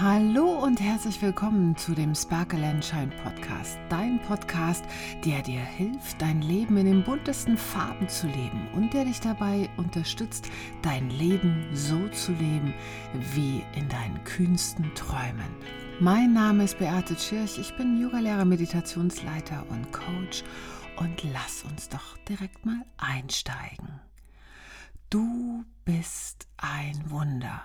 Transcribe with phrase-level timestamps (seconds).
[0.00, 3.78] Hallo und herzlich willkommen zu dem Sparkle and Shine Podcast.
[3.90, 4.82] Dein Podcast,
[5.24, 9.68] der dir hilft, dein Leben in den buntesten Farben zu leben und der dich dabei
[9.76, 10.48] unterstützt,
[10.80, 12.72] dein Leben so zu leben
[13.34, 15.54] wie in deinen kühnsten Träumen.
[16.00, 20.42] Mein Name ist Beate Tschirch, ich bin Yogalehrer, Meditationsleiter und Coach
[20.96, 24.00] und lass uns doch direkt mal einsteigen.
[25.10, 27.62] Du bist ein Wunder.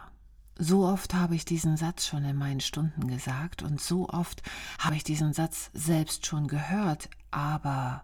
[0.59, 4.41] So oft habe ich diesen Satz schon in meinen Stunden gesagt und so oft
[4.79, 8.03] habe ich diesen Satz selbst schon gehört, aber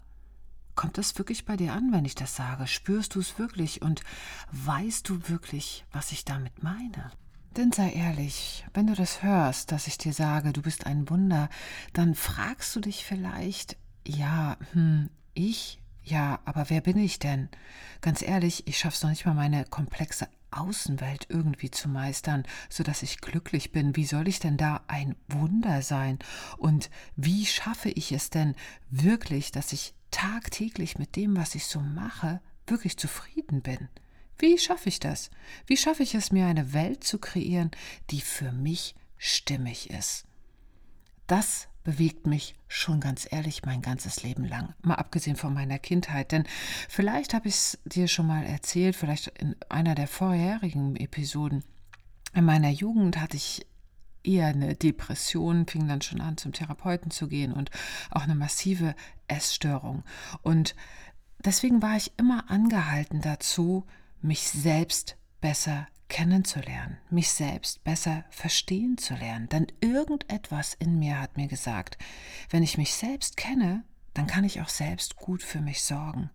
[0.76, 2.68] kommt es wirklich bei dir an, wenn ich das sage?
[2.68, 4.04] Spürst du es wirklich und
[4.52, 7.12] weißt du wirklich, was ich damit meine?
[7.58, 11.50] Denn sei ehrlich, wenn du das hörst, dass ich dir sage, du bist ein Wunder,
[11.94, 13.78] dann fragst du dich vielleicht,
[14.08, 15.80] ja, hm, ich?
[16.04, 17.50] Ja, aber wer bin ich denn?
[18.02, 23.04] Ganz ehrlich, ich schaff's noch nicht mal meine komplexe Außenwelt irgendwie zu meistern, so dass
[23.04, 23.96] ich glücklich bin.
[23.96, 26.20] Wie soll ich denn da ein Wunder sein?
[26.58, 28.56] Und wie schaffe ich es denn
[28.90, 33.90] wirklich, dass ich tagtäglich mit dem, was ich so mache, wirklich zufrieden bin?
[34.38, 35.30] Wie schaffe ich das?
[35.68, 37.72] Wie schaffe ich es, mir eine Welt zu kreieren,
[38.10, 40.26] die für mich stimmig ist?
[41.28, 46.32] Das bewegt mich schon ganz ehrlich mein ganzes Leben lang, mal abgesehen von meiner Kindheit.
[46.32, 46.46] Denn
[46.90, 51.64] vielleicht habe ich es dir schon mal erzählt, vielleicht in einer der vorherigen Episoden.
[52.34, 53.66] In meiner Jugend hatte ich
[54.24, 57.70] eher eine Depression, fing dann schon an, zum Therapeuten zu gehen und
[58.10, 58.96] auch eine massive
[59.28, 60.04] Essstörung.
[60.42, 60.76] Und
[61.40, 63.86] deswegen war ich immer angehalten dazu,
[64.22, 69.50] mich selbst besser kennenzulernen, mich selbst besser verstehen zu lernen.
[69.50, 71.98] Denn irgendetwas in mir hat mir gesagt,
[72.50, 73.84] wenn ich mich selbst kenne,
[74.14, 76.30] dann kann ich auch selbst gut für mich sorgen.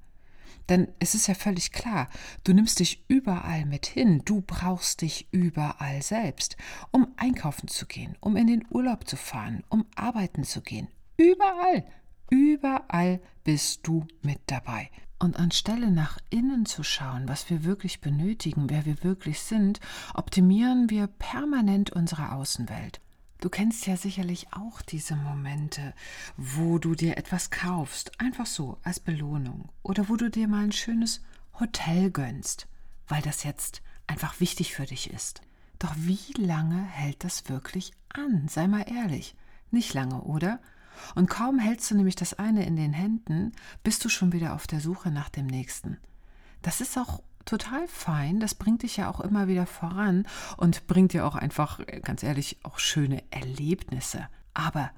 [0.69, 2.11] Denn es ist ja völlig klar,
[2.45, 6.59] du nimmst dich überall mit hin, du brauchst dich überall selbst,
[6.91, 10.89] um einkaufen zu gehen, um in den Urlaub zu fahren, um arbeiten zu gehen.
[11.17, 11.87] Überall,
[12.28, 14.91] überall bist du mit dabei.
[15.21, 19.81] Und anstelle nach innen zu schauen, was wir wirklich benötigen, wer wir wirklich sind,
[20.15, 23.01] optimieren wir permanent unsere Außenwelt.
[23.41, 25.95] Du kennst ja sicherlich auch diese Momente,
[26.37, 30.73] wo du dir etwas kaufst, einfach so als Belohnung, oder wo du dir mal ein
[30.73, 31.21] schönes
[31.59, 32.67] Hotel gönnst,
[33.07, 35.41] weil das jetzt einfach wichtig für dich ist.
[35.78, 38.49] Doch wie lange hält das wirklich an?
[38.49, 39.37] Sei mal ehrlich.
[39.71, 40.61] Nicht lange, oder?
[41.14, 44.66] Und kaum hältst du nämlich das eine in den Händen, bist du schon wieder auf
[44.66, 45.98] der Suche nach dem nächsten.
[46.62, 50.26] Das ist auch total fein, das bringt dich ja auch immer wieder voran
[50.56, 54.28] und bringt dir auch einfach, ganz ehrlich, auch schöne Erlebnisse.
[54.54, 54.91] Aber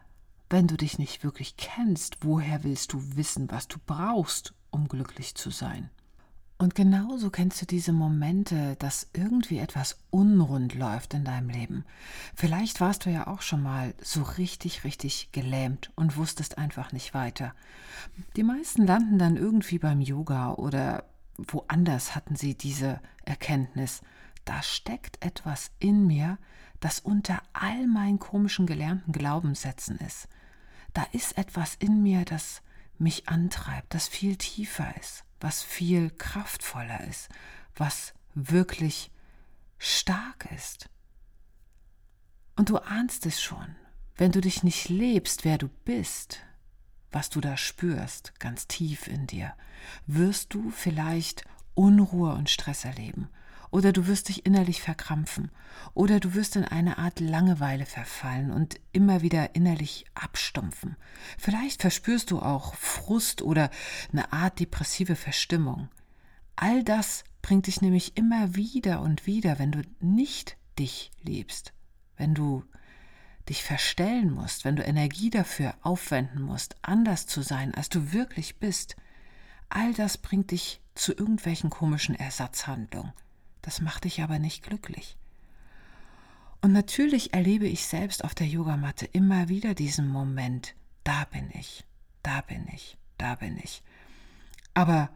[0.49, 5.37] wenn du dich nicht wirklich kennst, woher willst du wissen, was du brauchst, um glücklich
[5.37, 5.91] zu sein?
[6.61, 11.87] Und genauso kennst du diese Momente, dass irgendwie etwas unrund läuft in deinem Leben.
[12.35, 17.15] Vielleicht warst du ja auch schon mal so richtig, richtig gelähmt und wusstest einfach nicht
[17.15, 17.55] weiter.
[18.37, 21.05] Die meisten landen dann irgendwie beim Yoga oder
[21.39, 24.03] woanders hatten sie diese Erkenntnis.
[24.45, 26.37] Da steckt etwas in mir,
[26.79, 30.29] das unter all meinen komischen gelernten Glaubenssätzen ist.
[30.93, 32.61] Da ist etwas in mir, das
[33.01, 37.29] mich antreibt, das viel tiefer ist was viel kraftvoller ist,
[37.75, 39.11] was wirklich
[39.79, 40.89] stark ist.
[42.57, 43.77] Und du ahnst es schon,
[44.17, 46.41] wenn du dich nicht lebst, wer du bist,
[47.11, 49.55] was du da spürst, ganz tief in dir,
[50.07, 51.45] wirst du vielleicht
[51.75, 53.31] Unruhe und Stress erleben
[53.71, 55.51] oder du wirst dich innerlich verkrampfen,
[55.95, 60.97] oder du wirst in eine Art Langeweile verfallen und immer wieder innerlich abstumpfen.
[61.39, 63.71] Vielleicht verspürst du auch Frust oder
[64.13, 65.89] eine Art depressive Verstimmung.
[66.57, 71.73] All das bringt dich nämlich immer wieder und wieder, wenn du nicht dich lebst,
[72.17, 72.65] wenn du
[73.49, 78.59] dich verstellen musst, wenn du Energie dafür aufwenden musst, anders zu sein, als du wirklich
[78.59, 78.97] bist.
[79.69, 83.13] All das bringt dich zu irgendwelchen komischen Ersatzhandlungen.
[83.63, 85.17] Das macht dich aber nicht glücklich.
[86.63, 90.75] Und natürlich erlebe ich selbst auf der Yogamatte immer wieder diesen Moment,
[91.05, 91.85] da bin ich,
[92.23, 93.83] da bin ich, da bin ich.
[94.75, 95.11] Aber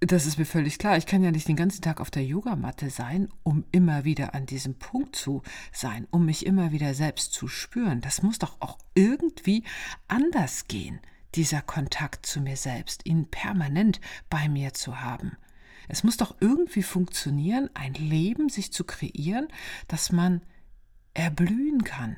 [0.00, 2.90] das ist mir völlig klar, ich kann ja nicht den ganzen Tag auf der Yogamatte
[2.90, 7.48] sein, um immer wieder an diesem Punkt zu sein, um mich immer wieder selbst zu
[7.48, 8.00] spüren.
[8.00, 9.64] Das muss doch auch irgendwie
[10.06, 11.00] anders gehen,
[11.34, 14.00] dieser Kontakt zu mir selbst, ihn permanent
[14.30, 15.36] bei mir zu haben.
[15.88, 19.48] Es muss doch irgendwie funktionieren, ein Leben sich zu kreieren,
[19.88, 20.42] dass man
[21.14, 22.16] erblühen kann.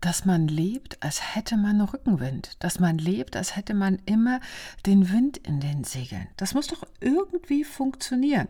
[0.00, 2.56] Dass man lebt, als hätte man Rückenwind.
[2.58, 4.40] Dass man lebt, als hätte man immer
[4.84, 6.26] den Wind in den Segeln.
[6.36, 8.48] Das muss doch irgendwie funktionieren.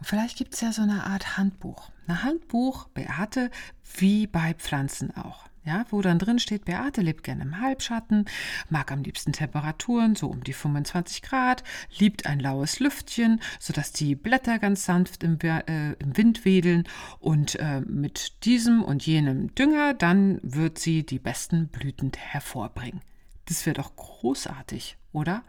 [0.00, 1.90] Vielleicht gibt es ja so eine Art Handbuch.
[2.06, 3.50] Ein Handbuch, Beate,
[3.96, 5.48] wie bei Pflanzen auch.
[5.68, 8.24] Ja, wo dann drin steht, Beate lebt gerne im Halbschatten,
[8.70, 11.62] mag am liebsten Temperaturen so um die 25 Grad,
[11.98, 16.88] liebt ein laues Lüftchen, sodass die Blätter ganz sanft im, äh, im Wind wedeln
[17.18, 23.02] und äh, mit diesem und jenem Dünger, dann wird sie die besten Blüten hervorbringen.
[23.44, 25.42] Das wäre doch großartig, oder?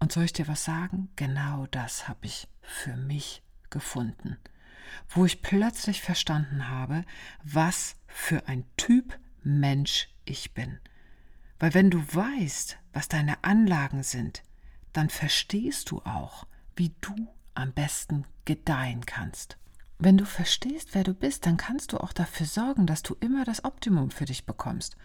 [0.00, 1.08] Und soll ich dir was sagen?
[1.16, 4.36] Genau das habe ich für mich gefunden,
[5.08, 7.04] wo ich plötzlich verstanden habe,
[7.42, 10.78] was für ein Typ Mensch ich bin.
[11.58, 14.42] Weil wenn du weißt, was deine Anlagen sind,
[14.92, 16.46] dann verstehst du auch,
[16.76, 17.14] wie du
[17.54, 19.58] am besten gedeihen kannst.
[19.98, 23.44] Wenn du verstehst, wer du bist, dann kannst du auch dafür sorgen, dass du immer
[23.44, 24.96] das Optimum für dich bekommst.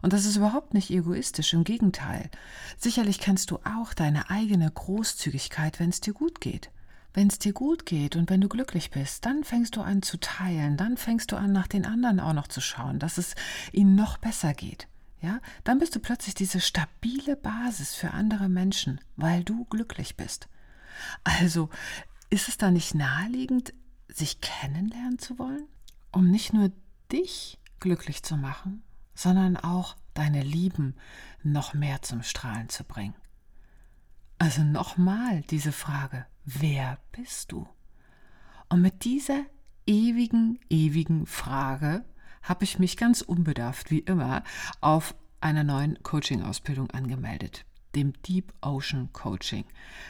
[0.00, 2.30] Und das ist überhaupt nicht egoistisch, im Gegenteil.
[2.78, 6.70] Sicherlich kennst du auch deine eigene Großzügigkeit, wenn es dir gut geht.
[7.14, 10.18] Wenn es dir gut geht und wenn du glücklich bist, dann fängst du an zu
[10.18, 13.34] teilen, dann fängst du an, nach den anderen auch noch zu schauen, dass es
[13.72, 14.88] ihnen noch besser geht.
[15.20, 20.48] Ja, dann bist du plötzlich diese stabile Basis für andere Menschen, weil du glücklich bist.
[21.22, 21.68] Also
[22.28, 23.72] ist es da nicht naheliegend,
[24.08, 25.68] sich kennenlernen zu wollen,
[26.10, 26.72] um nicht nur
[27.12, 28.82] dich glücklich zu machen,
[29.14, 30.96] sondern auch deine Lieben
[31.42, 33.14] noch mehr zum Strahlen zu bringen.
[34.38, 37.68] Also nochmal diese Frage, wer bist du?
[38.68, 39.44] Und mit dieser
[39.86, 42.04] ewigen, ewigen Frage
[42.42, 44.42] habe ich mich ganz unbedarft, wie immer,
[44.80, 49.64] auf einer neuen Coaching-Ausbildung angemeldet, dem Deep Ocean Coaching.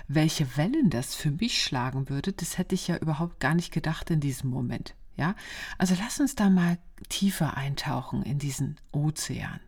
[0.09, 4.11] Welche Wellen das für mich schlagen würde, das hätte ich ja überhaupt gar nicht gedacht
[4.11, 4.95] in diesem Moment.
[5.17, 5.35] Ja,
[5.77, 6.79] also lass uns da mal
[7.09, 9.61] tiefer eintauchen in diesen Ozean.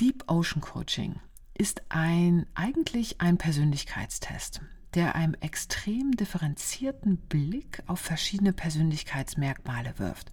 [0.00, 1.20] Deep Ocean Coaching
[1.52, 4.62] ist ein eigentlich ein Persönlichkeitstest,
[4.94, 10.30] der einem extrem differenzierten Blick auf verschiedene Persönlichkeitsmerkmale wirft.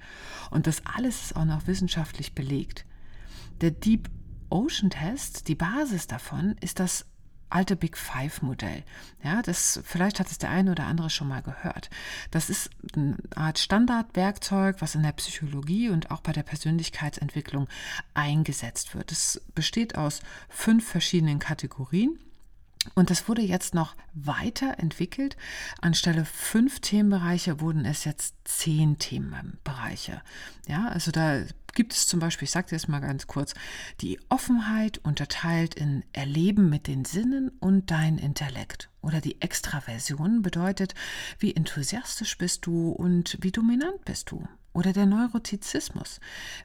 [0.50, 2.86] Und das alles ist auch noch wissenschaftlich belegt.
[3.62, 4.10] Der Deep
[4.50, 7.06] Ocean Test, die Basis davon ist das
[7.52, 8.84] alte Big Five Modell.
[9.24, 11.90] Ja, das, vielleicht hat es der eine oder andere schon mal gehört.
[12.32, 17.68] Das ist eine Art Standardwerkzeug, was in der Psychologie und auch bei der Persönlichkeitsentwicklung
[18.14, 19.12] eingesetzt wird.
[19.12, 22.18] Es besteht aus fünf verschiedenen Kategorien.
[22.96, 25.38] Und das wurde jetzt noch weiterentwickelt.
[25.82, 30.22] Anstelle fünf Themenbereiche wurden es jetzt zehn Themenbereiche.
[30.68, 31.42] Ja, also da
[31.74, 33.54] gibt es zum Beispiel, ich sage dir das mal ganz kurz,
[34.02, 38.90] die Offenheit unterteilt in Erleben mit den Sinnen und dein Intellekt.
[39.02, 40.96] Oder die Extraversion bedeutet,
[41.40, 44.48] wie enthusiastisch bist du und wie dominant bist du.
[44.74, 46.20] Oder der Neurotizismus,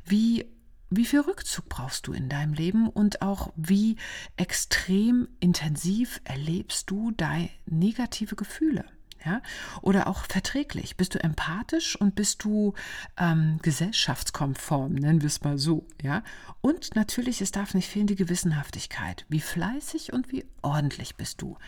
[0.05, 0.47] wie
[0.91, 3.97] wie viel Rückzug brauchst du in deinem Leben und auch wie
[4.37, 8.85] extrem intensiv erlebst du deine negative Gefühle?
[9.27, 9.43] Ja?
[9.83, 10.97] Oder auch verträglich.
[10.97, 12.75] Bist du empathisch und bist du
[13.19, 15.87] ähm, gesellschaftskonform, nennen wir es mal so.
[16.03, 16.23] Ja?
[16.61, 19.27] Und natürlich, es darf nicht fehlen die Gewissenhaftigkeit.
[19.29, 21.59] Wie fleißig und wie ordentlich bist du.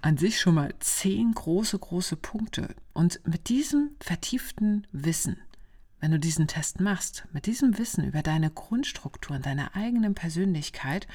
[0.00, 2.74] An sich schon mal zehn große, große Punkte.
[2.92, 5.38] Und mit diesem vertieften Wissen,
[6.02, 11.06] wenn du diesen Test machst, mit diesem Wissen über deine Grundstrukturen, deine eigenen Persönlichkeit,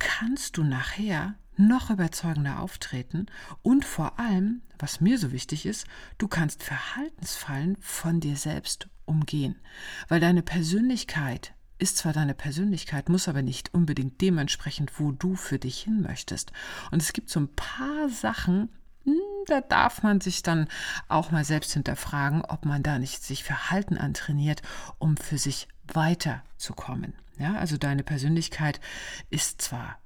[0.00, 3.26] kannst du nachher noch überzeugender auftreten
[3.62, 5.86] und vor allem, was mir so wichtig ist,
[6.18, 9.54] du kannst Verhaltensfallen von dir selbst umgehen,
[10.08, 15.60] weil deine Persönlichkeit ist zwar deine Persönlichkeit, muss aber nicht unbedingt dementsprechend, wo du für
[15.60, 16.50] dich hin möchtest.
[16.90, 18.68] Und es gibt so ein paar Sachen,
[19.48, 20.68] da darf man sich dann
[21.08, 24.62] auch mal selbst hinterfragen, ob man da nicht sich Verhalten antrainiert,
[24.98, 27.14] um für sich weiterzukommen.
[27.38, 28.80] Ja, also deine Persönlichkeit
[29.30, 29.98] ist zwar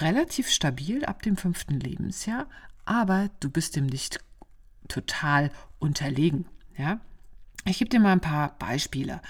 [0.00, 2.46] relativ stabil ab dem fünften Lebensjahr,
[2.84, 4.20] aber du bist dem nicht
[4.88, 6.46] total unterlegen.
[6.76, 7.00] Ja?
[7.68, 9.20] Ich gebe dir mal ein paar Beispiele.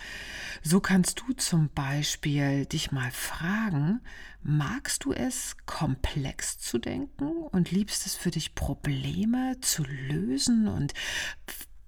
[0.63, 4.03] So kannst du zum Beispiel dich mal fragen,
[4.43, 10.93] magst du es, komplex zu denken und liebst es für dich, Probleme zu lösen und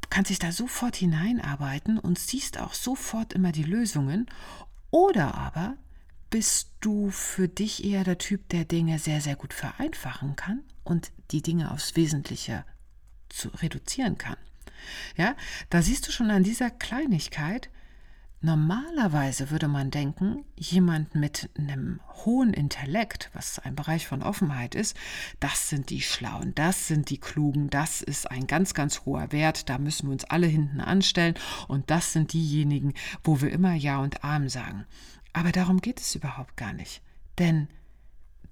[0.08, 4.26] kannst dich da sofort hineinarbeiten und siehst auch sofort immer die Lösungen?
[4.90, 5.76] Oder aber
[6.30, 11.12] bist du für dich eher der Typ, der Dinge sehr, sehr gut vereinfachen kann und
[11.30, 12.64] die Dinge aufs Wesentliche
[13.28, 14.36] zu reduzieren kann.
[15.16, 15.34] Ja,
[15.70, 17.70] da siehst du schon an dieser Kleinigkeit,
[18.40, 24.96] Normalerweise würde man denken, jemand mit einem hohen Intellekt, was ein Bereich von Offenheit ist,
[25.40, 29.68] das sind die Schlauen, das sind die Klugen, das ist ein ganz, ganz hoher Wert,
[29.68, 31.34] da müssen wir uns alle hinten anstellen
[31.66, 32.94] und das sind diejenigen,
[33.24, 34.86] wo wir immer Ja und Arm sagen.
[35.32, 37.02] Aber darum geht es überhaupt gar nicht.
[37.38, 37.66] Denn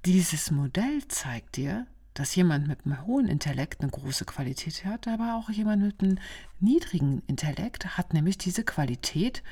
[0.05, 1.87] dieses Modell zeigt dir,
[2.19, 6.19] dass jemand mit einem hohen Intellekt eine große Qualität hat, aber auch jemand mit einem
[6.61, 9.43] niedrigen Intellekt hat nämlich diese Qualität,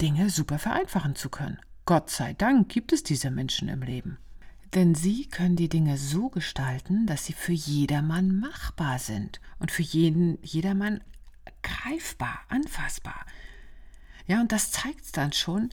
[0.00, 1.58] Dinge super vereinfachen zu können.
[1.84, 4.18] Gott sei Dank gibt es diese Menschen im Leben.
[4.74, 9.82] Denn sie können die Dinge so gestalten, dass sie für jedermann machbar sind und für
[9.82, 11.00] jeden, jedermann
[11.62, 13.24] greifbar, anfassbar.
[14.26, 15.70] Ja, und das zeigt dann schon,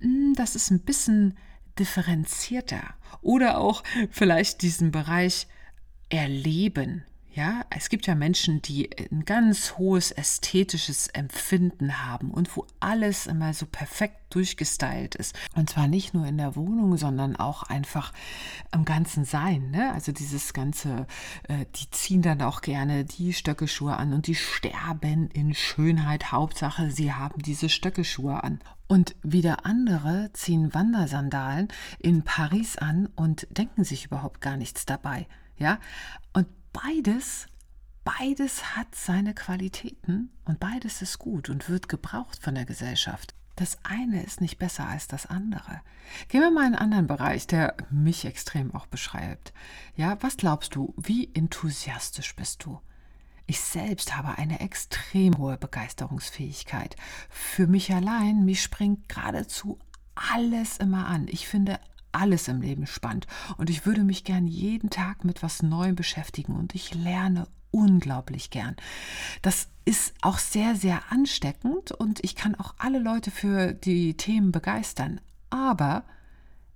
[0.00, 1.36] hm, dass es ein bisschen
[1.78, 5.46] differenzierter oder auch vielleicht diesen Bereich
[6.08, 7.04] erleben
[7.38, 13.28] ja, es gibt ja Menschen, die ein ganz hohes ästhetisches Empfinden haben und wo alles
[13.28, 15.38] immer so perfekt durchgestylt ist.
[15.54, 18.12] Und zwar nicht nur in der Wohnung, sondern auch einfach
[18.72, 19.70] am ganzen Sein.
[19.70, 19.92] Ne?
[19.92, 21.06] Also dieses ganze,
[21.46, 26.32] äh, die ziehen dann auch gerne die Stöckeschuhe an und die sterben in Schönheit.
[26.32, 28.58] Hauptsache, sie haben diese Stöckeschuhe an.
[28.88, 31.68] Und wieder andere ziehen Wandersandalen
[32.00, 35.28] in Paris an und denken sich überhaupt gar nichts dabei.
[35.58, 35.78] Ja,
[36.32, 37.46] und beides,
[38.04, 43.34] beides hat seine Qualitäten und beides ist gut und wird gebraucht von der Gesellschaft.
[43.56, 45.80] Das eine ist nicht besser als das andere.
[46.28, 49.52] Gehen wir mal in einen anderen Bereich, der mich extrem auch beschreibt.
[49.96, 52.80] Ja, was glaubst du, wie enthusiastisch bist du?
[53.48, 56.94] Ich selbst habe eine extrem hohe Begeisterungsfähigkeit.
[57.30, 59.80] Für mich allein, mich springt geradezu
[60.14, 61.26] alles immer an.
[61.28, 61.80] Ich finde
[62.12, 66.56] alles im Leben spannend und ich würde mich gern jeden Tag mit was Neuem beschäftigen
[66.56, 68.76] und ich lerne unglaublich gern.
[69.42, 74.52] Das ist auch sehr, sehr ansteckend und ich kann auch alle Leute für die Themen
[74.52, 75.20] begeistern.
[75.50, 76.04] Aber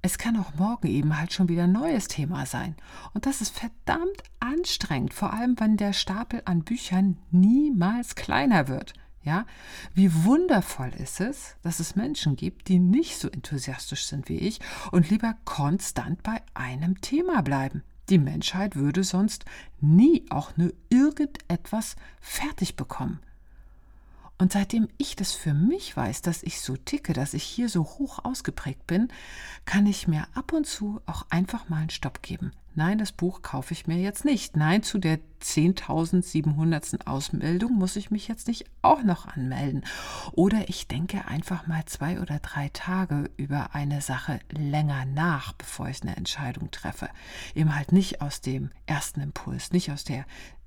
[0.02, 2.74] es kann auch morgen eben halt schon wieder ein neues Thema sein.
[3.14, 8.94] Und das ist verdammt anstrengend, vor allem wenn der Stapel an Büchern niemals kleiner wird.
[9.24, 9.46] Ja,
[9.94, 14.60] wie wundervoll ist es, dass es Menschen gibt, die nicht so enthusiastisch sind wie ich
[14.90, 17.84] und lieber konstant bei einem Thema bleiben.
[18.08, 19.44] Die Menschheit würde sonst
[19.80, 23.20] nie auch nur irgendetwas fertig bekommen.
[24.38, 27.84] Und seitdem ich das für mich weiß, dass ich so ticke, dass ich hier so
[27.84, 29.06] hoch ausgeprägt bin,
[29.66, 32.50] kann ich mir ab und zu auch einfach mal einen Stopp geben.
[32.74, 34.56] Nein, das Buch kaufe ich mir jetzt nicht.
[34.56, 37.06] Nein, zu der 10.700.
[37.06, 39.84] Ausmeldung muss ich mich jetzt nicht auch noch anmelden.
[40.32, 45.88] Oder ich denke einfach mal zwei oder drei Tage über eine Sache länger nach, bevor
[45.88, 47.10] ich eine Entscheidung treffe.
[47.54, 50.24] Eben halt nicht aus dem ersten Impuls, nicht aus der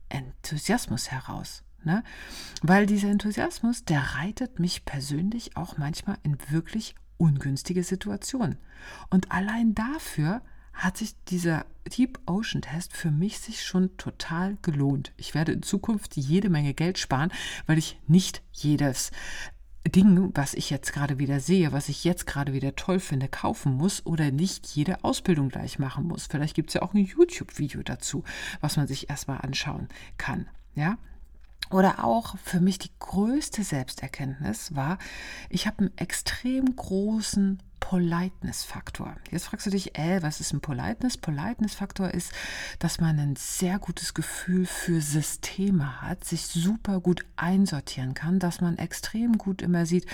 [0.09, 1.63] Enthusiasmus heraus.
[1.83, 2.03] Ne?
[2.62, 8.57] Weil dieser Enthusiasmus, der reitet mich persönlich auch manchmal in wirklich ungünstige Situationen.
[9.09, 10.41] Und allein dafür
[10.75, 11.65] hat sich dieser
[11.98, 15.13] Deep Ocean Test für mich sich schon total gelohnt.
[15.17, 17.32] Ich werde in Zukunft jede Menge Geld sparen,
[17.65, 19.12] weil ich nicht jedes
[19.88, 23.74] Ding, was ich jetzt gerade wieder sehe, was ich jetzt gerade wieder toll finde, kaufen
[23.74, 26.25] muss oder nicht jede Ausbildung gleich machen muss.
[26.25, 28.24] Vielleicht gibt es ja auch ein YouTube-Video dazu,
[28.62, 30.48] was man sich erstmal anschauen kann.
[30.74, 30.98] Ja,
[31.70, 34.98] oder auch für mich die größte Selbsterkenntnis war,
[35.50, 39.15] ich habe einen extrem großen Politeness-Faktor.
[39.30, 41.18] Jetzt fragst du dich, äh, was ist ein Politeness?
[41.18, 42.32] Politeness-Faktor ist,
[42.80, 48.60] dass man ein sehr gutes Gefühl für Systeme hat, sich super gut einsortieren kann, dass
[48.60, 50.08] man extrem gut immer sieht,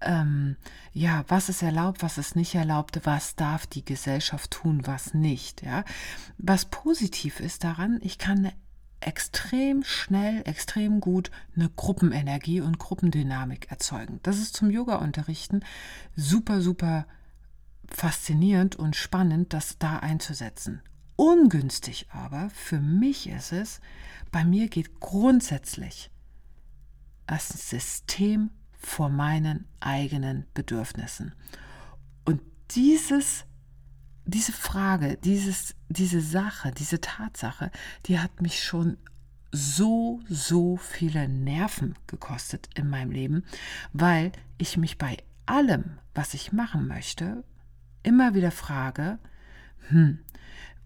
[0.00, 0.56] ähm,
[0.92, 5.62] ja, was ist erlaubt, was ist nicht erlaubt, was darf die Gesellschaft tun, was nicht.
[5.62, 5.84] Ja?
[6.38, 8.52] Was positiv ist daran, ich kann eine
[9.06, 14.20] extrem schnell, extrem gut eine Gruppenenergie und Gruppendynamik erzeugen.
[14.22, 15.60] Das ist zum Yoga-Unterrichten
[16.16, 17.06] super, super
[17.88, 20.80] faszinierend und spannend, das da einzusetzen.
[21.16, 23.80] Ungünstig aber für mich ist es,
[24.32, 26.10] bei mir geht grundsätzlich
[27.26, 31.34] das System vor meinen eigenen Bedürfnissen.
[32.24, 32.40] Und
[32.72, 33.44] dieses
[34.26, 37.70] diese Frage, dieses, diese Sache, diese Tatsache,
[38.06, 38.96] die hat mich schon
[39.52, 43.44] so, so viele Nerven gekostet in meinem Leben,
[43.92, 47.44] weil ich mich bei allem, was ich machen möchte,
[48.02, 49.18] immer wieder frage,
[49.88, 50.18] hm,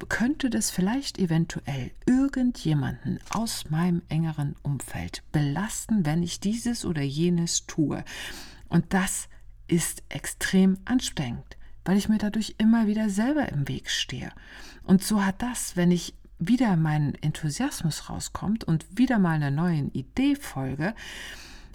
[0.09, 7.67] könnte das vielleicht eventuell irgendjemanden aus meinem engeren Umfeld belasten, wenn ich dieses oder jenes
[7.67, 8.05] tue?
[8.69, 9.29] Und das
[9.67, 11.58] ist extrem anstrengend
[11.89, 14.31] weil ich mir dadurch immer wieder selber im Weg stehe.
[14.83, 19.91] Und so hat das, wenn ich wieder mein Enthusiasmus rauskommt und wieder mal einer neuen
[19.93, 20.95] Idee folge,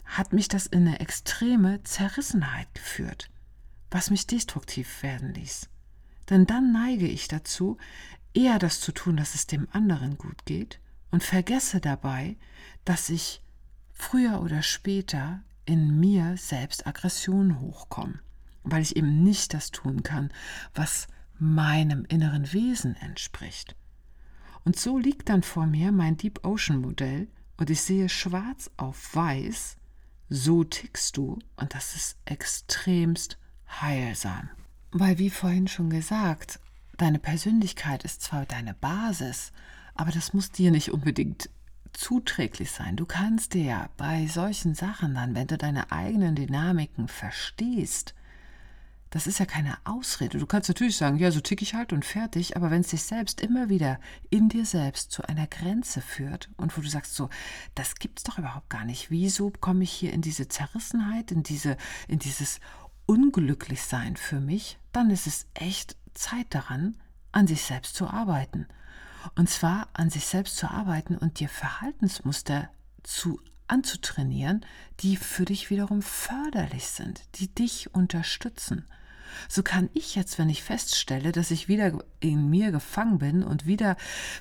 [0.05, 3.31] hat mich das in eine extreme Zerrissenheit geführt,
[3.89, 5.67] was mich destruktiv werden ließ.
[6.29, 7.79] Denn dann neige ich dazu,
[8.35, 10.79] eher das zu tun, dass es dem anderen gut geht
[11.09, 12.37] und vergesse dabei,
[12.85, 13.41] dass ich
[13.93, 18.19] früher oder später in mir selbst Aggressionen hochkommen
[18.63, 20.31] weil ich eben nicht das tun kann,
[20.73, 23.75] was meinem inneren Wesen entspricht.
[24.63, 27.27] Und so liegt dann vor mir mein Deep Ocean Modell
[27.57, 29.77] und ich sehe schwarz auf weiß,
[30.29, 33.37] so tickst du und das ist extremst
[33.81, 34.49] heilsam.
[34.91, 36.59] Weil, wie vorhin schon gesagt,
[36.97, 39.51] deine Persönlichkeit ist zwar deine Basis,
[39.95, 41.49] aber das muss dir nicht unbedingt
[41.93, 42.95] zuträglich sein.
[42.95, 48.15] Du kannst dir ja bei solchen Sachen dann, wenn du deine eigenen Dynamiken verstehst,
[49.13, 50.39] das ist ja keine Ausrede.
[50.39, 53.03] Du kannst natürlich sagen, ja, so tick ich halt und fertig, aber wenn es dich
[53.03, 53.99] selbst immer wieder
[54.31, 57.29] in dir selbst zu einer Grenze führt und wo du sagst, so,
[57.75, 59.11] das gibt's doch überhaupt gar nicht.
[59.11, 61.77] Wieso komme ich hier in diese Zerrissenheit, in diese,
[62.07, 62.59] in dieses
[63.05, 66.97] Unglücklichsein für mich, dann ist es echt Zeit daran,
[67.31, 68.65] an sich selbst zu arbeiten.
[69.35, 72.67] Und zwar an sich selbst zu arbeiten und dir Verhaltensmuster
[73.03, 74.65] zu anzutrainieren,
[75.01, 78.87] die für dich wiederum förderlich sind, die dich unterstützen.
[79.47, 83.65] So kann ich jetzt, wenn ich feststelle, dass ich wieder in mir gefangen bin und
[83.65, 83.95] wieder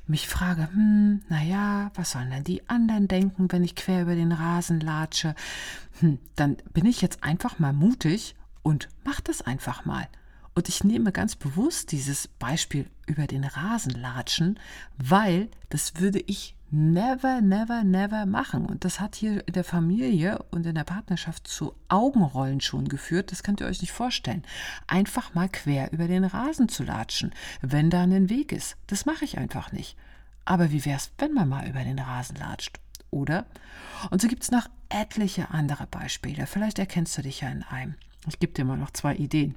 [0.07, 4.33] mich frage, hm, naja, was sollen denn die anderen denken, wenn ich quer über den
[4.33, 5.35] Rasen latsche?
[6.01, 10.09] Hm, dann bin ich jetzt einfach mal mutig und mach das einfach mal.
[10.55, 14.59] Und ich nehme ganz bewusst dieses Beispiel über den Rasen latschen,
[14.99, 18.67] weil das würde ich never, never, never machen.
[18.67, 23.31] Und das hat hier in der Familie und in der Partnerschaft zu Augenrollen schon geführt.
[23.31, 24.43] Das könnt ihr euch nicht vorstellen.
[24.87, 28.77] Einfach mal quer über den Rasen zu latschen, wenn da ein Weg ist.
[28.87, 29.97] Das mache ich einfach nicht.
[30.45, 32.81] Aber wie wäre es, wenn man mal über den Rasen latscht?
[33.11, 33.47] Oder?
[34.11, 36.47] Und so gibt es noch etliche andere Beispiele.
[36.47, 37.95] Vielleicht erkennst du dich ja in einem.
[38.27, 39.55] Ich gebe dir mal noch zwei Ideen.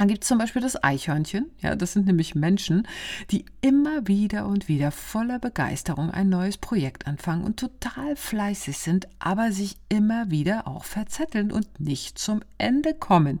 [0.00, 1.50] Dann gibt es zum Beispiel das Eichhörnchen.
[1.60, 2.88] Ja, das sind nämlich Menschen,
[3.30, 9.08] die immer wieder und wieder voller Begeisterung ein neues Projekt anfangen und total fleißig sind,
[9.18, 13.40] aber sich immer wieder auch verzetteln und nicht zum Ende kommen,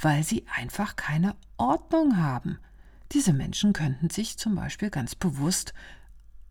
[0.00, 2.58] weil sie einfach keine Ordnung haben.
[3.12, 5.74] Diese Menschen könnten sich zum Beispiel ganz bewusst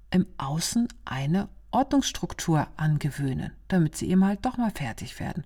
[0.09, 5.43] im Außen eine Ordnungsstruktur angewöhnen, damit sie eben halt doch mal fertig werden.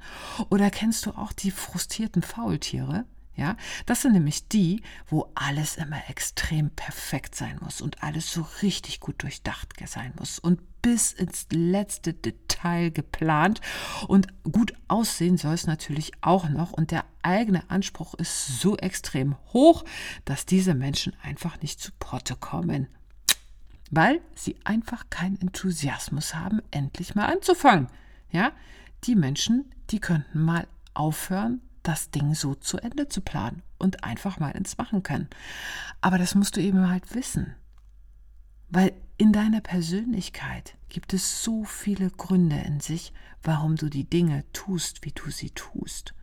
[0.51, 3.05] Oder kennst du auch die frustrierten Faultiere?
[3.35, 8.45] Ja, das sind nämlich die, wo alles immer extrem perfekt sein muss und alles so
[8.61, 13.59] richtig gut durchdacht sein muss und bis ins letzte Detail geplant.
[14.07, 19.35] Und gut aussehen soll es natürlich auch noch und der eigene Anspruch ist so extrem
[19.51, 19.83] hoch,
[20.25, 22.87] dass diese Menschen einfach nicht zu Potte kommen,
[23.89, 27.87] weil sie einfach keinen Enthusiasmus haben, endlich mal anzufangen.
[28.29, 28.51] Ja,
[29.05, 34.39] die Menschen, die könnten mal aufhören, das Ding so zu Ende zu planen und einfach
[34.39, 35.29] mal ins Machen können.
[36.01, 37.55] Aber das musst du eben halt wissen.
[38.69, 44.43] Weil in deiner Persönlichkeit gibt es so viele Gründe in sich, warum du die Dinge
[44.53, 46.13] tust, wie du sie tust.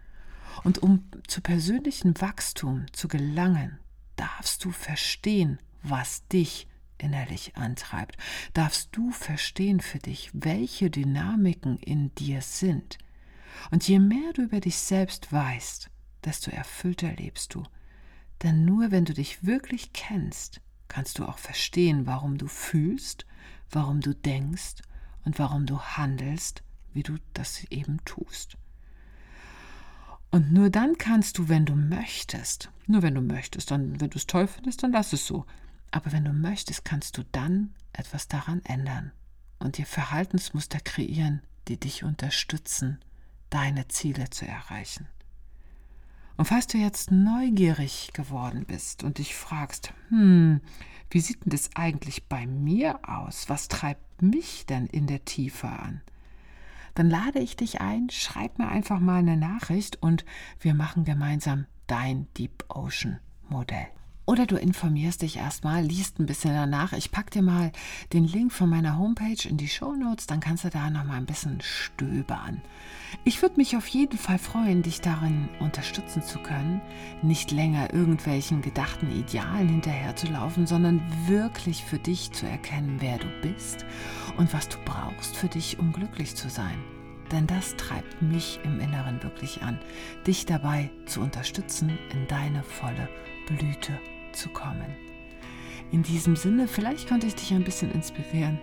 [0.64, 3.79] Und um zu persönlichem Wachstum zu gelangen,
[4.16, 6.66] darfst du verstehen, was dich
[6.99, 8.16] innerlich antreibt.
[8.53, 12.99] Darfst du verstehen für dich, welche Dynamiken in dir sind–
[13.70, 15.90] und je mehr du über dich selbst weißt,
[16.25, 17.64] desto erfüllter lebst du.
[18.42, 23.27] Denn nur wenn du dich wirklich kennst, kannst du auch verstehen, warum du fühlst,
[23.70, 24.83] warum du denkst
[25.25, 28.57] und warum du handelst, wie du das eben tust.
[30.31, 34.18] Und nur dann kannst du, wenn du möchtest, nur wenn du möchtest, dann, wenn du
[34.18, 35.44] es toll findest, dann lass es so.
[35.90, 39.12] Aber wenn du möchtest, kannst du dann etwas daran ändern
[39.59, 43.01] und dir Verhaltensmuster kreieren, die dich unterstützen
[43.50, 45.08] deine Ziele zu erreichen.
[46.36, 50.60] Und falls du jetzt neugierig geworden bist und dich fragst, hm,
[51.10, 53.48] wie sieht denn das eigentlich bei mir aus?
[53.48, 56.00] Was treibt mich denn in der Tiefe an?
[56.94, 60.24] Dann lade ich dich ein, schreib mir einfach mal eine Nachricht und
[60.60, 63.88] wir machen gemeinsam dein Deep Ocean Modell.
[64.30, 66.92] Oder du informierst dich erstmal, liest ein bisschen danach.
[66.92, 67.72] Ich packe dir mal
[68.12, 71.16] den Link von meiner Homepage in die Show Notes, dann kannst du da noch mal
[71.16, 72.62] ein bisschen stöbern.
[73.24, 76.80] Ich würde mich auf jeden Fall freuen, dich darin unterstützen zu können,
[77.22, 83.84] nicht länger irgendwelchen gedachten Idealen hinterherzulaufen, sondern wirklich für dich zu erkennen, wer du bist
[84.36, 86.78] und was du brauchst für dich, um glücklich zu sein.
[87.32, 89.80] Denn das treibt mich im Inneren wirklich an,
[90.24, 93.08] dich dabei zu unterstützen, in deine volle
[93.48, 93.98] Blüte
[94.32, 94.96] zu kommen.
[95.92, 98.58] In diesem Sinne, vielleicht konnte ich dich ein bisschen inspirieren.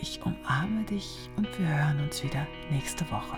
[0.00, 3.36] Ich umarme dich und wir hören uns wieder nächste Woche.